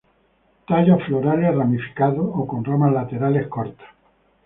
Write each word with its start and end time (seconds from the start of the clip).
Tallos 0.67 1.03
florales 1.03 1.55
ramificados 1.55 2.25
o 2.33 2.47
con 2.47 2.65
ramas 2.65 2.91
laterales 2.91 3.45
cortas. 3.47 3.85